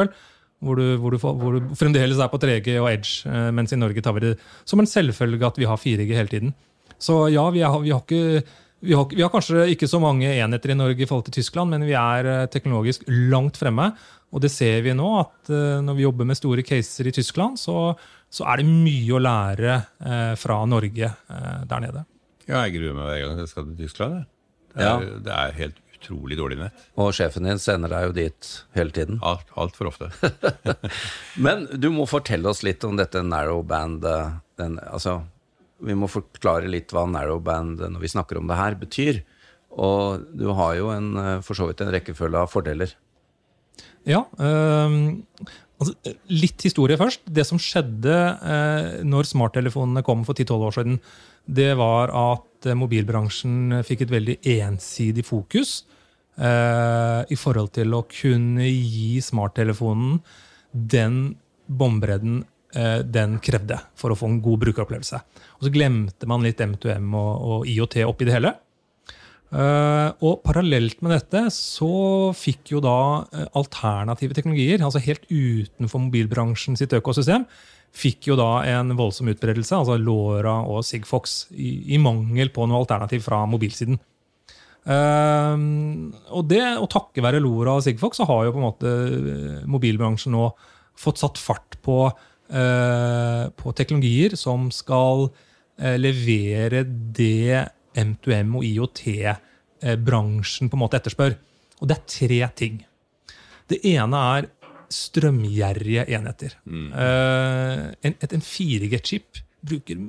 hvor 0.64 0.80
du, 0.80 0.86
hvor, 1.02 1.12
du, 1.12 1.20
hvor 1.20 1.58
du, 1.58 1.74
fremdeles 1.76 2.22
er 2.22 2.32
på 2.32 2.40
3G 2.42 2.78
og 2.80 2.92
Edge, 2.94 3.28
eh, 3.28 3.50
mens 3.56 3.76
i 3.76 3.80
Norge 3.80 4.04
tar 4.06 4.16
vi 4.16 4.30
det 4.30 4.36
som 4.64 4.80
en 4.80 4.90
selvfølge 4.90 5.50
at 5.50 5.60
vi 5.60 5.68
har 5.68 5.82
4G 5.82 6.08
hele 6.16 6.32
tiden. 6.32 6.56
Så 6.98 7.26
ja, 7.34 7.44
vi, 7.52 7.60
er, 7.66 7.76
vi, 7.84 7.92
har 7.92 8.06
ikke, 8.06 8.46
vi, 8.86 8.94
har, 8.94 9.08
vi, 9.12 9.22
har 9.24 9.32
kanskje 9.34 9.66
ikke 9.74 9.90
så 9.90 10.00
mange 10.02 10.30
enheter 10.30 10.74
i 10.74 10.78
Norge 10.78 11.04
i 11.04 11.08
forhold 11.10 11.28
til 11.28 11.40
Tyskland, 11.40 11.74
men 11.74 11.86
vi 11.88 11.96
er 11.98 12.30
eh, 12.30 12.48
teknologisk 12.52 13.06
langt 13.10 13.58
fremme. 13.60 13.90
Og 14.36 14.44
det 14.44 14.52
ser 14.52 14.82
vi 14.84 14.94
nå, 14.98 15.08
at 15.22 15.52
uh, 15.54 15.80
når 15.86 15.96
vi 15.96 16.04
jobber 16.04 16.28
med 16.28 16.36
store 16.36 16.64
caser 16.66 17.08
i 17.08 17.14
Tyskland, 17.16 17.60
så, 17.62 17.94
så 18.28 18.48
er 18.52 18.60
det 18.60 18.68
mye 18.68 19.16
å 19.16 19.22
lære 19.22 19.78
uh, 19.80 20.34
fra 20.40 20.58
Norge 20.68 21.12
der 21.70 21.84
nede. 21.84 22.04
Ja, 22.46 22.66
jeg 22.66 22.76
gruer 22.76 22.98
meg 22.98 23.08
hver 23.08 23.22
gang 23.22 23.40
jeg 23.40 23.52
skal 23.54 23.68
til 23.70 23.86
Tyskland. 23.86 24.26
Det 24.76 24.84
er, 24.84 25.06
ja. 25.06 25.20
det 25.24 25.38
er 25.38 25.56
helt 25.62 25.80
utrolig 25.96 26.38
dårlig 26.38 26.58
nett. 26.60 26.84
Og 27.00 27.14
sjefen 27.16 27.48
din 27.48 27.62
sender 27.62 27.94
deg 27.96 28.10
jo 28.10 28.18
dit 28.18 28.50
hele 28.76 28.94
tiden. 28.98 29.22
Alt, 29.26 29.48
Altfor 29.56 29.94
ofte. 29.94 30.12
Men 31.46 31.70
du 31.72 31.88
må 31.96 32.10
fortelle 32.10 32.52
oss 32.52 32.66
litt 32.68 32.84
om 32.86 33.00
dette 33.00 33.24
narrowband. 33.24 34.04
Den, 34.60 34.78
altså, 34.84 35.22
vi 35.84 35.96
må 35.98 36.08
forklare 36.12 36.70
litt 36.72 36.94
hva 36.96 37.06
narrowband 37.10 37.82
når 37.84 38.04
vi 38.04 38.12
snakker 38.12 38.40
om 38.40 38.48
det 38.48 38.60
her, 38.60 38.78
betyr. 38.80 39.24
Og 39.76 40.24
du 40.32 40.48
har 40.56 40.78
jo 40.80 40.92
en, 40.94 41.10
for 41.44 41.58
så 41.58 41.68
vidt 41.68 41.84
en 41.84 41.92
rekkefølge 41.92 42.46
av 42.46 42.52
fordeler. 42.52 42.94
Ja. 44.08 44.24
Øh, 44.40 44.96
altså, 45.82 45.96
litt 46.32 46.66
historie 46.66 46.98
først. 47.00 47.26
Det 47.28 47.46
som 47.48 47.60
skjedde 47.62 48.16
øh, 48.16 48.92
når 49.08 49.32
smarttelefonene 49.32 50.06
kom 50.06 50.24
for 50.28 50.38
10-12 50.38 50.68
år 50.70 50.78
siden, 50.78 51.00
det 51.46 51.74
var 51.78 52.14
at 52.16 52.70
mobilbransjen 52.78 53.82
fikk 53.86 54.06
et 54.06 54.14
veldig 54.16 54.40
ensidig 54.56 55.26
fokus 55.28 55.84
øh, 56.40 57.22
i 57.30 57.38
forhold 57.38 57.74
til 57.78 57.94
å 57.94 58.06
kunne 58.10 58.66
gi 58.66 59.20
smarttelefonen 59.22 60.20
den 60.74 61.36
båndbredden 61.66 62.44
eh, 62.44 62.55
den 62.76 63.38
krevde 63.40 63.78
for 63.96 64.12
å 64.12 64.18
få 64.20 64.28
en 64.28 64.42
god 64.44 64.60
brukeropplevelse. 64.66 65.20
Og 65.56 65.64
så 65.64 65.72
glemte 65.72 66.28
man 66.28 66.44
litt 66.44 66.60
M2M 66.60 67.14
og, 67.16 67.32
og 67.48 67.70
IOT 67.72 68.02
oppi 68.04 68.28
det 68.28 68.36
hele. 68.36 68.52
Uh, 69.56 70.10
og 70.26 70.42
parallelt 70.44 71.00
med 71.06 71.14
dette 71.14 71.46
så 71.54 72.34
fikk 72.36 72.74
jo 72.74 72.82
da 72.84 72.98
uh, 73.24 73.46
alternative 73.56 74.36
teknologier, 74.36 74.82
altså 74.84 75.00
helt 75.06 75.24
utenfor 75.30 76.02
mobilbransjen 76.08 76.76
sitt 76.80 76.96
økosystem, 76.98 77.46
fikk 77.96 78.28
jo 78.32 78.36
da 78.40 78.66
en 78.74 78.92
voldsom 78.98 79.30
utbredelse, 79.32 79.78
altså 79.78 79.96
LoRa 80.02 80.58
og 80.68 80.84
Sigfox, 80.84 81.46
i, 81.54 81.78
i 81.96 82.02
mangel 82.02 82.52
på 82.52 82.66
noe 82.68 82.82
alternativ 82.82 83.24
fra 83.30 83.46
mobilsiden. 83.48 84.02
Og 84.86 86.42
det, 86.50 86.60
å 86.78 86.90
takke 86.92 87.24
være 87.24 87.40
LoRa 87.40 87.78
og 87.80 87.86
Sigfox, 87.86 88.20
så 88.20 88.28
har 88.28 88.44
jo 88.46 88.52
på 88.54 88.60
en 88.60 88.66
måte 88.68 88.92
mobilbransjen 89.72 90.36
nå 90.36 90.50
fått 91.00 91.24
satt 91.24 91.40
fart 91.40 91.80
på, 91.88 92.02
på 92.46 93.72
teknologier 93.74 94.36
som 94.38 94.68
skal 94.70 95.24
levere 95.98 96.84
det 96.86 97.64
M2M 97.98 98.52
og 98.60 98.68
IOT-bransjen 98.68 100.70
på 100.70 100.78
en 100.78 100.84
måte 100.84 101.00
etterspør. 101.00 101.34
Og 101.82 101.90
det 101.90 101.98
er 101.98 102.14
tre 102.14 102.38
ting. 102.62 102.78
Det 103.72 103.80
ene 103.96 104.22
er 104.38 104.52
strømgjerrige 104.94 106.06
enheter. 106.14 106.54
Mm. 106.70 106.86
En, 106.94 108.18
en 108.30 108.46
4G-chip 108.46 109.42
bruker 109.66 110.00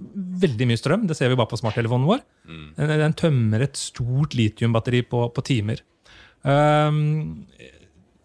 veldig 0.43 0.69
mye 0.69 0.81
strøm. 0.81 1.07
Det 1.09 1.16
ser 1.19 1.33
vi 1.33 1.38
bare 1.38 1.50
på 1.50 1.59
smarttelefonen 1.61 2.09
vår. 2.09 2.23
Mm. 2.49 2.66
Den, 2.76 2.95
den, 3.02 3.16
tømmer 3.19 3.66
et 3.66 3.81
stort 3.81 4.37
litiumbatteri 4.38 5.02
på, 5.09 5.26
på 5.33 5.47
timer. 5.47 5.83
Um, 6.47 7.47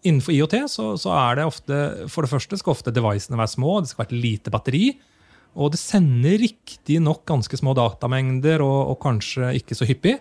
innenfor 0.02 0.34
IOT 0.34 0.56
så, 0.70 0.90
så, 1.00 1.12
er 1.14 1.38
det 1.38 1.46
ofte 1.48 1.78
For 2.10 2.24
det 2.24 2.32
første 2.32 2.58
skal 2.58 2.74
ofte 2.74 2.94
devicene 2.94 3.38
være 3.38 3.54
små. 3.54 3.78
Det 3.80 3.92
skal 3.92 4.04
være 4.04 4.12
et 4.12 4.24
lite 4.26 4.52
batteri. 4.54 4.84
Og 5.52 5.72
det 5.74 5.80
sender 5.82 6.38
riktignok 6.40 7.26
ganske 7.28 7.58
små 7.60 7.74
datamengder, 7.76 8.62
og, 8.64 8.94
og, 8.94 8.96
kanskje 9.02 9.52
ikke 9.58 9.76
så 9.76 9.88
hyppig. 9.88 10.16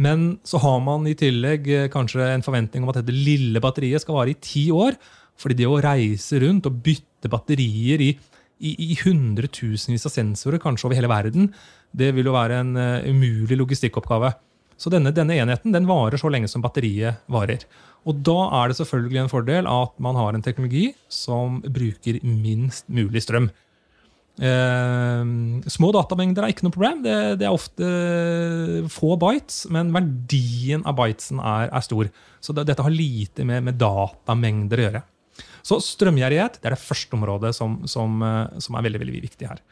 Men 0.00 0.38
så 0.48 0.62
har 0.62 0.78
man 0.80 1.04
i 1.04 1.16
tillegg 1.18 1.66
eh, 1.68 1.90
kanskje 1.92 2.24
en 2.24 2.44
forventning 2.44 2.84
om 2.84 2.92
at 2.92 3.02
dette 3.02 3.12
lille 3.12 3.60
batteriet 3.60 4.00
skal 4.00 4.16
vare 4.16 4.32
i 4.32 4.40
ti 4.40 4.70
år. 4.72 4.96
Fordi 5.40 5.58
det 5.58 5.68
å 5.68 5.80
reise 5.84 6.40
rundt 6.40 6.68
og 6.68 6.78
bytte 6.84 7.28
batterier 7.32 8.00
i, 8.00 8.10
i, 8.64 8.72
i 8.72 8.96
hundretusenvis 9.02 10.08
av 10.08 10.14
sensorer, 10.14 10.62
kanskje 10.62 10.88
over 10.88 10.96
hele 10.96 11.12
verden, 11.12 11.52
det 11.92 12.12
vil 12.16 12.30
jo 12.30 12.34
være 12.34 12.62
en 12.62 12.72
uh, 12.78 13.04
umulig 13.04 13.58
logistikkoppgave. 13.60 14.32
Så 14.80 14.90
denne, 14.92 15.12
denne, 15.14 15.36
enheten 15.38 15.74
den 15.74 15.88
varer 15.88 16.20
så 16.20 16.30
lenge 16.32 16.48
som 16.50 16.64
batteriet 16.64 17.22
varer. 17.30 17.64
Og 18.08 18.22
da 18.26 18.38
er 18.58 18.70
det 18.70 18.78
selvfølgelig 18.80 19.20
en 19.22 19.30
fordel 19.30 19.68
at 19.70 19.92
man 20.02 20.18
har 20.18 20.34
en 20.34 20.42
teknologi 20.42 20.88
som 21.12 21.60
bruker 21.62 22.18
minst 22.26 22.88
mulig 22.90 23.22
strøm. 23.22 23.50
Eh, 24.40 25.22
små 25.68 25.90
datamengder 25.92 26.46
er 26.46 26.54
ikke 26.54 26.66
noe 26.66 26.74
problem. 26.74 27.02
Det, 27.04 27.16
det, 27.40 27.46
er 27.46 27.54
ofte 27.54 27.88
få 28.92 29.14
bytes, 29.20 29.66
men 29.72 29.92
verdien 29.94 30.84
av 30.88 30.96
bytesen 30.98 31.42
er, 31.42 31.68
er 31.68 31.84
stor. 31.84 32.10
Så 32.42 32.56
det, 32.56 32.66
dette 32.70 32.84
har 32.84 32.94
lite 32.94 33.46
med, 33.48 33.68
med, 33.68 33.78
datamengder 33.80 34.80
å 34.80 34.86
gjøre. 34.88 35.04
Så 35.62 35.78
strømgjerrighet 35.84 36.58
det 36.58 36.68
er 36.68 36.74
det 36.74 36.82
første 36.82 37.14
området 37.14 37.52
som, 37.54 37.82
som, 37.90 38.18
eh, 38.26 38.62
som, 38.62 38.78
er 38.78 38.88
veldig, 38.88 39.04
veldig 39.04 39.22
viktig 39.28 39.50
her. 39.52 39.62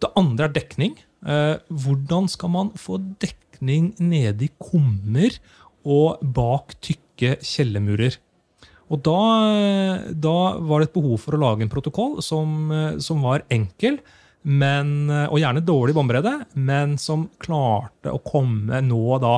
Det 0.00 0.12
andre 0.20 0.48
er 0.48 0.56
dekning. 0.56 0.98
Eh, 1.24 1.56
hvordan 1.68 2.28
skal 2.32 2.52
man 2.52 2.74
få 2.80 3.00
dekning 3.22 3.94
nede 4.00 4.48
i 4.48 4.52
kummer 4.60 5.36
og 5.86 6.20
bak 6.36 6.74
tykke 6.84 7.09
kjellermurer? 7.44 8.18
Og 8.90 9.02
da, 9.06 9.20
da, 10.10 10.36
var 10.66 10.80
det 10.80 10.88
et 10.88 10.96
behov 10.96 11.20
for 11.22 11.36
å 11.36 11.42
lage 11.44 11.62
en 11.62 11.70
protokoll 11.70 12.16
som, 12.26 12.72
som 12.98 13.20
var 13.22 13.44
enkel, 13.52 14.00
men, 14.50 15.10
og 15.28 15.38
gjerne 15.38 15.62
dårlig 15.62 15.94
båndbredde, 15.94 16.32
men 16.58 16.96
som 16.98 17.28
klarte 17.38 18.10
å 18.10 18.22
komme 18.24 18.80
nå 18.82 19.18
da 19.22 19.34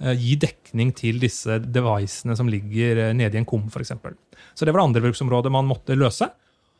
eh, 0.00 0.16
gi 0.16 0.38
dekning 0.42 0.94
til 0.96 1.20
disse 1.22 1.60
devicene 1.60 2.34
som 2.38 2.50
ligger 2.50 3.02
eh, 3.04 3.14
nede 3.14 3.36
i 3.36 3.42
en 3.42 3.48
kum, 3.48 3.68
f.eks. 3.68 3.94
Så 4.56 4.66
det 4.66 4.72
var 4.72 4.80
det 4.80 4.88
andre 4.88 5.04
bruksområdet 5.06 5.52
man 5.54 5.68
måtte 5.68 5.98
løse. 5.98 6.32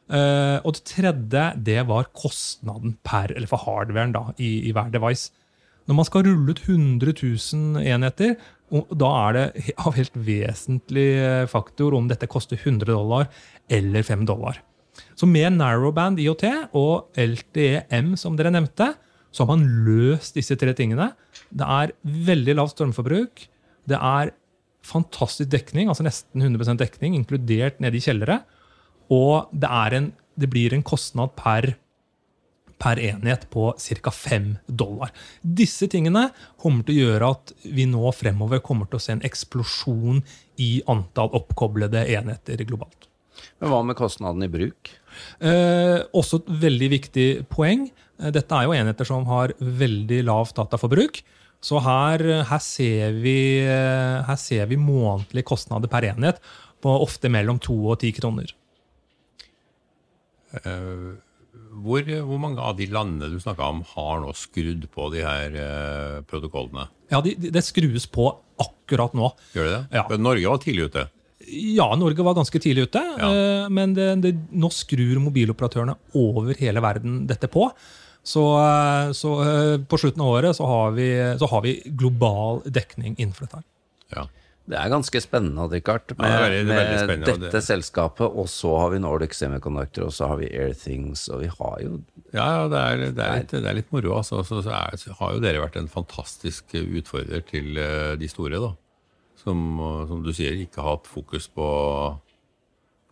Uh, 0.07 0.63
og 0.63 0.77
det 0.77 0.85
tredje 0.87 1.41
det 1.67 1.81
var 1.89 2.13
kostnaden 2.15 2.93
per, 3.03 3.33
eller 3.35 3.51
for 3.51 3.59
hardwaren 3.67 4.13
da, 4.15 4.29
i, 4.39 4.69
i, 4.69 4.75
hver 4.75 4.93
device. 4.95 5.33
Når 5.91 5.99
man 5.99 6.07
skal 6.07 6.23
rulle 6.27 6.55
ut 6.55 6.63
100 6.63 7.15
000 7.19 7.83
enheter, 7.83 8.37
og 8.75 8.91
da 8.99 9.11
er 9.29 9.37
det 9.37 9.75
av 9.79 9.95
helt 9.95 10.17
vesentlig 10.27 11.09
eh, 11.23 11.45
faktor 11.51 11.95
om 11.95 12.09
dette 12.11 12.29
koster 12.31 12.59
100 12.59 12.89
dollar 12.91 13.29
eller 13.71 14.07
5 14.07 14.25
dollar. 14.27 14.59
Så 15.15 15.29
med 15.29 15.59
narrowband 15.59 16.21
IOT 16.23 16.47
og 16.77 17.21
LTE-M, 17.21 18.15
som 18.19 18.37
dere 18.39 18.53
nevnte, 18.55 18.95
så 19.31 19.45
har 19.45 19.53
man 19.53 19.67
løst 19.87 20.39
disse 20.39 20.57
tre 20.59 20.73
tingene. 20.77 21.11
Det 21.53 21.67
er 21.69 21.93
veldig 22.03 22.57
lavt 22.57 22.75
strømforbruk. 22.77 23.47
Det 23.87 23.99
er 23.99 24.33
fantastisk 24.87 25.51
dekning, 25.53 25.91
altså 25.91 26.07
nesten 26.07 26.43
100% 26.43 26.81
dekning, 26.81 27.17
inkludert 27.19 27.83
nede 27.83 27.99
i 27.99 28.05
kjellere. 28.05 28.41
Og 29.13 29.51
det, 29.53 29.71
en, 29.99 30.11
det 30.39 30.51
blir 30.51 30.75
en 30.75 30.87
kostnad 30.87 31.35
per 31.39 31.75
per 32.79 33.01
enhet 33.01 33.47
på 33.53 33.71
ca. 33.73 34.13
5 34.13 34.49
dollar. 34.67 35.13
Disse 35.41 35.89
tingene 35.93 36.29
kommer 36.61 36.87
til 36.87 36.97
å 36.97 37.07
gjøre 37.11 37.31
at 37.37 37.53
vi 37.65 37.87
nå 37.89 38.13
fremover 38.17 38.63
kommer 38.65 38.91
til 38.91 39.01
å 39.01 39.05
se 39.07 39.17
en 39.17 39.25
eksplosjon 39.27 40.23
i 40.63 40.71
antall 40.91 41.33
oppkoblede 41.37 42.05
enheter 42.17 42.63
globalt. 42.69 43.09
Men 43.61 43.73
hva 43.73 43.83
med 43.85 43.97
kostnaden 43.99 44.45
i 44.45 44.51
bruk? 44.53 44.93
Eh, 45.41 45.99
også 46.17 46.43
et 46.43 46.53
veldig 46.67 46.91
viktig 46.93 47.29
poeng. 47.53 47.89
Eh, 48.21 48.31
dette 48.35 48.53
er 48.53 48.67
jo 48.67 48.77
enheter 48.77 49.09
som 49.09 49.27
har 49.29 49.55
veldig 49.61 50.23
lavt 50.29 50.57
dataforbruk. 50.61 51.23
Så 51.65 51.81
her, 51.83 52.23
her, 52.47 52.63
ser 52.63 53.17
vi, 53.25 53.65
eh, 53.65 54.23
her 54.29 54.39
ser 54.41 54.69
vi 54.71 54.79
månedlige 54.81 55.49
kostnader 55.49 55.91
per 55.91 56.05
enhet 56.09 56.41
på 56.85 56.93
ofte 57.01 57.33
mellom 57.33 57.59
2 57.63 57.77
og 57.89 57.99
10 57.99 58.13
kroner. 58.21 58.53
Uh, 60.65 61.19
hvor, 61.87 62.07
hvor, 62.29 62.41
mange 62.43 62.63
av 62.63 62.77
de 62.79 62.89
landene 62.91 63.31
du 63.33 63.39
snakka 63.43 63.71
om, 63.73 63.83
har 63.95 64.23
nå 64.23 64.33
skrudd 64.37 64.89
på 64.93 65.11
de 65.15 65.23
her 65.25 65.59
eh, 65.63 66.23
protokollene? 66.29 66.89
Ja, 67.13 67.23
de, 67.25 67.37
de, 67.39 67.53
Det 67.55 67.63
skrues 67.65 68.09
på 68.11 68.29
akkurat 68.63 69.15
nå. 69.17 69.31
Gjør 69.55 69.69
det 69.69 69.77
det? 69.77 70.01
Ja. 70.01 70.07
Norge 70.21 70.51
var 70.51 70.63
tidlig 70.63 70.91
ute? 70.91 71.07
Ja, 71.47 71.87
Norge 71.99 72.25
var 72.27 72.35
ganske 72.35 72.59
tidlig 72.63 72.89
ute. 72.89 73.03
Ja. 73.21 73.29
Eh, 73.31 73.69
men 73.71 73.95
det, 73.97 74.09
det, 74.25 74.35
nå 74.51 74.71
skrur 74.75 75.21
mobiloperatørene 75.29 75.97
over 76.19 76.59
hele 76.59 76.83
verden 76.83 77.23
dette 77.31 77.51
på. 77.53 77.69
Så, 78.27 78.43
eh, 78.59 79.13
så 79.15 79.37
eh, 79.45 79.77
på 79.87 80.01
slutten 80.01 80.25
av 80.25 80.33
året 80.35 80.59
så 80.59 80.67
har, 80.67 80.97
vi, 80.97 81.11
så 81.39 81.51
har 81.53 81.63
vi 81.67 81.79
global 81.87 82.65
dekning 82.67 83.15
innenfor 83.15 83.47
dette. 83.47 83.63
Ja. 84.17 84.27
Det 84.67 84.75
er 84.75 84.91
ganske 84.91 85.21
spennende, 85.23 85.69
Richard, 85.71 86.11
med, 86.19 86.27
ja, 86.27 86.39
det 86.43 86.47
er 86.47 86.55
veldig, 86.57 86.73
er 86.73 86.79
veldig 86.81 86.99
spennende, 87.05 87.35
dette 87.45 87.53
det. 87.55 87.63
selskapet. 87.63 88.27
Og 88.27 88.49
så 88.51 88.73
har 88.81 88.91
vi 88.97 88.99
Nordic 89.05 89.37
Semiconductor, 89.39 90.09
og 90.09 90.17
så 90.17 90.31
har 90.33 90.41
vi 90.41 90.49
Airthings, 90.51 91.29
og 91.31 91.45
vi 91.45 91.51
har 91.53 91.77
jo 91.85 92.01
Ja, 92.35 92.47
ja 92.47 92.65
det, 92.73 92.81
er, 92.81 93.05
det, 93.05 93.27
er 93.27 93.39
litt, 93.45 93.55
det, 93.55 93.63
er, 93.63 93.79
litt, 93.79 93.93
moro. 93.95 94.17
Altså. 94.19 94.43
Så, 94.43 94.65
så, 94.67 94.75
er, 94.75 94.99
så, 94.99 95.15
har 95.21 95.37
jo 95.37 95.45
dere 95.45 95.63
vært 95.63 95.79
en 95.79 95.91
fantastisk 95.93 96.75
utfordrer 96.83 97.47
til 97.47 97.79
uh, 97.79 98.17
de 98.19 98.31
store, 98.33 98.59
da. 98.59 98.75
Som, 99.39 99.63
uh, 99.79 100.03
som, 100.11 100.27
du 100.27 100.33
sier, 100.35 100.59
ikke 100.59 100.83
har 100.83 100.99
hatt 100.99 101.07
fokus 101.07 101.47
på, 101.47 101.71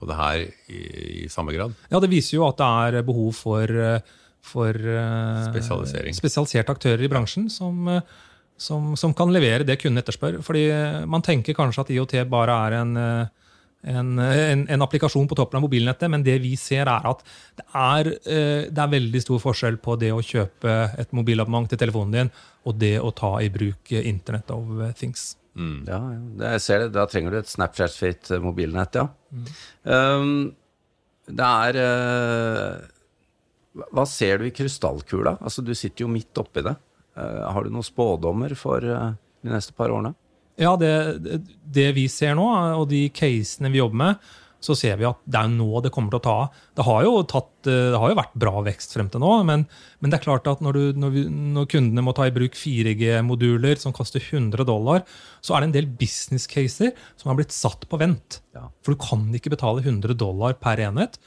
på 0.00 0.10
det 0.10 0.18
her 0.18 0.42
i, 0.74 0.82
i 1.22 1.30
samme 1.32 1.54
grad? 1.54 1.74
Ja, 1.90 2.02
det 2.02 2.10
viser 2.12 2.40
jo 2.40 2.48
at 2.48 2.58
det 2.58 2.98
er 2.98 3.06
behov 3.06 3.32
for, 3.38 3.70
eh, 3.70 4.14
for 4.44 4.74
eh, 4.74 6.10
spesialiserte 6.18 6.74
aktører 6.74 7.04
i 7.04 7.10
bransjen 7.12 7.46
som, 7.52 7.86
eh, 7.88 8.02
som, 8.56 8.94
som 8.96 9.14
kan 9.16 9.32
levere 9.34 9.66
det 9.66 9.80
kunden 9.82 10.02
etterspør. 10.02 10.40
Fordi 10.46 10.66
man 11.10 11.24
tenker 11.24 11.56
kanskje 11.56 11.84
at 11.84 11.94
IOT 11.94 12.16
bare 12.30 12.56
er 12.68 12.78
en, 12.80 12.96
eh, 13.00 13.52
en, 13.94 14.14
en, 14.18 14.64
en 14.70 14.86
applikasjon 14.86 15.28
på 15.28 15.38
toppen 15.38 15.60
av 15.60 15.66
mobilnettet, 15.66 16.10
men 16.10 16.24
det 16.24 16.38
vi 16.44 16.54
ser 16.60 16.88
er 16.88 17.10
at 17.10 17.24
det 17.58 17.68
er, 17.68 18.12
eh, 18.24 18.66
det 18.70 18.84
er 18.84 18.96
veldig 18.96 19.24
stor 19.26 19.42
forskjell 19.42 19.78
på 19.84 19.98
det 20.00 20.12
å 20.14 20.24
kjøpe 20.24 20.76
et 21.02 21.14
mobilabonnement 21.16 21.70
til 21.70 21.80
telefonen 21.80 22.18
din 22.18 22.34
og 22.64 22.76
det 22.80 22.96
å 23.02 23.12
ta 23.16 23.36
i 23.44 23.50
bruk 23.52 23.92
eh, 23.92 24.06
Internet 24.08 24.52
of 24.54 24.70
Things. 24.98 25.34
Ja, 25.54 26.00
ja. 26.10 26.50
Jeg 26.50 26.62
ser 26.64 26.82
det. 26.82 26.94
Da 26.96 27.04
trenger 27.10 27.34
du 27.34 27.38
et 27.38 27.50
Snapchat-fit 27.50 28.32
eh, 28.34 28.42
mobilnett, 28.42 28.98
ja. 28.98 29.06
Um, 29.86 30.50
det 31.24 31.46
er 31.46 31.76
uh, 31.80 33.84
Hva 33.94 34.04
ser 34.06 34.38
du 34.38 34.48
i 34.48 34.52
krystallkula? 34.54 35.38
Altså, 35.40 35.64
du 35.64 35.72
sitter 35.78 36.04
jo 36.04 36.10
midt 36.12 36.42
oppi 36.42 36.64
det. 36.66 36.74
Eh, 37.16 37.42
har 37.54 37.64
du 37.64 37.70
noen 37.74 37.86
spådommer 37.86 38.54
for 38.58 38.84
eh, 38.84 39.10
de 39.44 39.52
neste 39.54 39.74
par 39.76 39.92
årene? 39.94 40.14
Ja, 40.60 40.76
det, 40.78 40.94
det- 41.66 41.92
vi 41.96 42.08
ser 42.10 42.36
nå, 42.38 42.46
og 42.78 42.88
de 42.90 43.08
casene 43.14 43.70
vi 43.74 43.80
jobber 43.82 44.00
med, 44.04 44.32
så 44.64 44.72
ser 44.78 44.96
vi 44.96 45.04
at 45.04 45.18
det 45.28 45.36
er 45.36 45.50
nå 45.52 45.80
det 45.84 45.90
kommer 45.92 46.14
til 46.14 46.20
å 46.22 46.24
ta 46.24 46.34
av. 46.46 46.60
Det 46.78 46.84
har 46.86 47.02
jo, 47.04 47.18
eh, 47.20 47.48
det 47.68 47.98
har 48.00 48.12
jo 48.12 48.16
vært 48.16 48.36
bra 48.46 48.62
vekst 48.64 48.94
frem 48.96 49.10
til 49.12 49.20
nå, 49.20 49.32
men, 49.44 49.66
men 50.00 50.10
det 50.12 50.18
er 50.20 50.24
klart 50.24 50.46
at 50.48 50.62
når, 50.64 50.78
du, 50.78 51.00
når, 51.02 51.10
vi, 51.12 51.24
når 51.28 51.68
kundene 51.74 52.04
må 52.06 52.14
ta 52.16 52.26
i 52.30 52.32
bruk 52.34 52.56
4G-moduler 52.56 53.76
som 53.82 53.92
koster 53.92 54.24
100 54.24 54.64
dollar, 54.64 55.04
så 55.44 55.54
er 55.54 55.60
det 55.64 55.68
en 55.70 55.76
del 55.76 55.90
business 56.00 56.46
caser 56.50 56.94
som 57.20 57.30
har 57.30 57.38
blitt 57.42 57.52
satt 57.54 57.84
på 57.90 58.00
vent. 58.00 58.40
Ja. 58.56 58.68
For 58.82 58.94
du 58.96 59.02
kan 59.04 59.26
ikke 59.36 59.52
betale 59.52 59.84
100 59.84 60.16
dollar 60.16 60.56
per 60.56 60.80
enhet. 60.86 61.18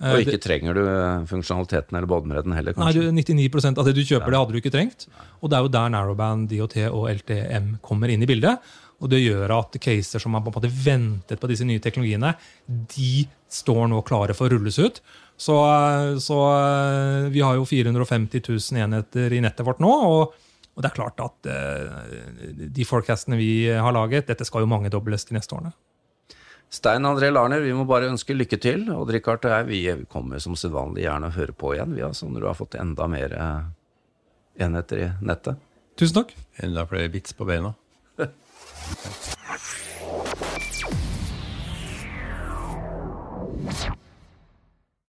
Eh, 0.00 0.14
Og 0.16 0.22
ikke 0.24 0.40
trenger 0.40 0.76
du 0.78 0.82
eh, 0.88 1.24
funksjonaliteten 1.28 1.96
eller 1.96 2.08
båndbredden 2.08 2.54
heller, 2.56 2.72
kanskje. 2.76 2.86
Nei, 2.86 2.92
du, 2.96 3.22
kanskje? 3.22 3.36
99 3.36 3.72
av 3.76 3.88
det 3.88 3.96
du 3.98 4.00
kjøper, 4.00 4.32
det 4.32 4.38
hadde 4.40 4.54
du 4.54 4.60
ikke 4.62 4.72
trengt. 4.72 5.08
Og 5.40 5.50
det 5.50 5.58
er 5.58 5.66
jo 5.66 5.72
der 5.76 5.90
narrowband, 5.92 6.48
DOT 6.52 6.76
og 6.88 7.08
LTM 7.12 7.74
kommer 7.84 8.12
inn 8.12 8.24
i 8.24 8.28
bildet. 8.30 8.70
Og 9.00 9.12
det 9.12 9.22
gjør 9.22 9.52
at 9.56 9.76
caser 9.80 10.20
som 10.20 10.36
har 10.36 10.44
på 10.44 10.52
en 10.52 10.56
måte 10.56 10.72
ventet 10.72 11.40
på 11.40 11.48
disse 11.48 11.64
nye 11.68 11.80
teknologiene, 11.80 12.34
de 12.68 13.24
står 13.52 13.88
nå 13.92 14.00
klare 14.08 14.36
for 14.36 14.48
å 14.48 14.56
rulles 14.56 14.80
ut. 14.80 15.00
Så, 15.40 15.56
så 16.20 16.38
eh, 16.52 17.28
vi 17.32 17.44
har 17.44 17.56
jo 17.56 17.68
450 17.68 18.44
000 18.48 18.80
enheter 18.84 19.36
i 19.36 19.42
nettet 19.44 19.66
vårt 19.68 19.84
nå. 19.84 19.90
og 20.12 20.46
og 20.70 20.84
det 20.84 20.92
er 20.92 20.96
klart 20.96 21.18
at 21.20 21.48
eh, 21.50 22.68
de 22.72 22.84
forecastene 22.88 23.36
vi 23.36 23.66
har 23.68 23.92
laget, 23.92 24.28
dette 24.30 24.46
skal 24.48 24.62
jo 24.62 24.68
mangedobles 24.70 25.26
de 25.28 25.34
neste 25.36 25.52
årene. 25.52 25.74
Stein 26.70 27.04
André 27.04 27.30
Larner, 27.30 27.60
vi 27.60 27.72
må 27.74 27.82
bare 27.84 28.06
ønske 28.12 28.34
lykke 28.36 28.58
til. 28.62 28.84
og 28.94 29.10
Rikard 29.10 29.44
og 29.44 29.50
jeg 29.56 29.66
vi 29.66 29.80
kommer 30.10 30.38
som 30.38 30.54
sedvanlig 30.54 31.02
gjerne 31.02 31.26
og 31.26 31.34
hører 31.34 31.56
på 31.58 31.74
igjen 31.74 31.96
vi, 31.96 32.04
altså, 32.06 32.28
når 32.30 32.40
du 32.40 32.46
har 32.46 32.58
fått 32.58 32.78
enda 32.78 33.08
mer 33.10 33.34
eh, 33.34 33.64
enheter 34.66 35.02
i 35.02 35.10
nettet. 35.20 35.58
Tusen 35.98 36.22
takk. 36.22 36.30
Enda 36.62 36.86
flere 36.86 37.10
bits 37.10 37.34
på 37.34 37.48
beina. 37.48 37.74
Takk. 38.20 38.30